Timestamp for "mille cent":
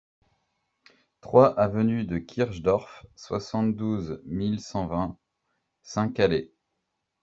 4.25-4.87